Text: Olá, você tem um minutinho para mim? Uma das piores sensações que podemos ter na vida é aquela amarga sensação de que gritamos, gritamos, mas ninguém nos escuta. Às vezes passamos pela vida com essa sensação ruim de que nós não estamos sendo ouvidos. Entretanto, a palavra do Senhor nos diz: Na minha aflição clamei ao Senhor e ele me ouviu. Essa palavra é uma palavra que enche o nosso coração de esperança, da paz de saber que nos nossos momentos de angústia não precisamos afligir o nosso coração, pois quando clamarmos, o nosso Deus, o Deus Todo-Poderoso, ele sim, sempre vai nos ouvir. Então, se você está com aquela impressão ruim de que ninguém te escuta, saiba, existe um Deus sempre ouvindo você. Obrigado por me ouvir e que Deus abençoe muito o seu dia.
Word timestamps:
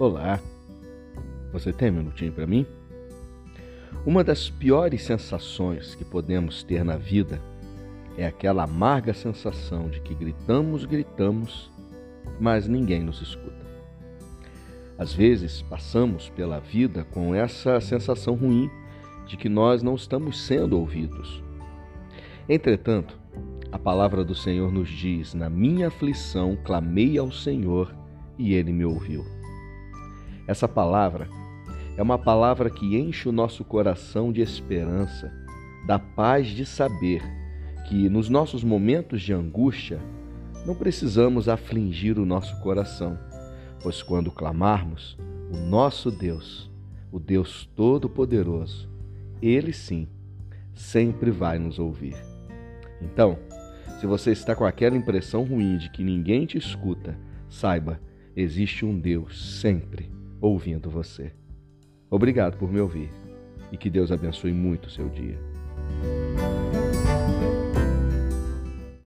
Olá, 0.00 0.40
você 1.52 1.74
tem 1.74 1.90
um 1.90 1.96
minutinho 1.96 2.32
para 2.32 2.46
mim? 2.46 2.64
Uma 4.06 4.24
das 4.24 4.48
piores 4.48 5.02
sensações 5.02 5.94
que 5.94 6.06
podemos 6.06 6.62
ter 6.62 6.82
na 6.82 6.96
vida 6.96 7.38
é 8.16 8.24
aquela 8.24 8.64
amarga 8.64 9.12
sensação 9.12 9.90
de 9.90 10.00
que 10.00 10.14
gritamos, 10.14 10.86
gritamos, 10.86 11.70
mas 12.40 12.66
ninguém 12.66 13.02
nos 13.02 13.20
escuta. 13.20 13.66
Às 14.96 15.12
vezes 15.12 15.60
passamos 15.60 16.30
pela 16.30 16.60
vida 16.60 17.04
com 17.10 17.34
essa 17.34 17.78
sensação 17.78 18.34
ruim 18.36 18.70
de 19.26 19.36
que 19.36 19.50
nós 19.50 19.82
não 19.82 19.96
estamos 19.96 20.46
sendo 20.46 20.78
ouvidos. 20.78 21.42
Entretanto, 22.48 23.18
a 23.70 23.78
palavra 23.78 24.24
do 24.24 24.34
Senhor 24.34 24.72
nos 24.72 24.88
diz: 24.88 25.34
Na 25.34 25.50
minha 25.50 25.88
aflição 25.88 26.56
clamei 26.64 27.18
ao 27.18 27.30
Senhor 27.30 27.94
e 28.38 28.54
ele 28.54 28.72
me 28.72 28.86
ouviu. 28.86 29.39
Essa 30.50 30.66
palavra 30.66 31.28
é 31.96 32.02
uma 32.02 32.18
palavra 32.18 32.68
que 32.68 32.96
enche 32.96 33.28
o 33.28 33.32
nosso 33.32 33.64
coração 33.64 34.32
de 34.32 34.40
esperança, 34.40 35.32
da 35.86 35.96
paz 35.96 36.48
de 36.48 36.66
saber 36.66 37.22
que 37.88 38.08
nos 38.08 38.28
nossos 38.28 38.64
momentos 38.64 39.22
de 39.22 39.32
angústia 39.32 40.00
não 40.66 40.74
precisamos 40.74 41.48
afligir 41.48 42.18
o 42.18 42.26
nosso 42.26 42.60
coração, 42.62 43.16
pois 43.80 44.02
quando 44.02 44.32
clamarmos, 44.32 45.16
o 45.52 45.56
nosso 45.56 46.10
Deus, 46.10 46.68
o 47.12 47.20
Deus 47.20 47.70
Todo-Poderoso, 47.76 48.90
ele 49.40 49.72
sim, 49.72 50.08
sempre 50.74 51.30
vai 51.30 51.60
nos 51.60 51.78
ouvir. 51.78 52.16
Então, 53.00 53.38
se 54.00 54.04
você 54.04 54.32
está 54.32 54.56
com 54.56 54.64
aquela 54.64 54.96
impressão 54.96 55.44
ruim 55.44 55.78
de 55.78 55.88
que 55.90 56.02
ninguém 56.02 56.44
te 56.44 56.58
escuta, 56.58 57.16
saiba, 57.48 58.00
existe 58.34 58.84
um 58.84 58.98
Deus 58.98 59.60
sempre 59.60 60.18
ouvindo 60.40 60.90
você. 60.90 61.32
Obrigado 62.10 62.56
por 62.56 62.72
me 62.72 62.80
ouvir 62.80 63.10
e 63.70 63.76
que 63.76 63.90
Deus 63.90 64.10
abençoe 64.10 64.52
muito 64.52 64.86
o 64.86 64.90
seu 64.90 65.08
dia. 65.08 65.38